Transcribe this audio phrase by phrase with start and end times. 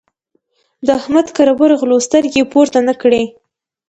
[0.85, 3.23] د احمد کره ورغلو؛ سترګې يې پورته نه کړې.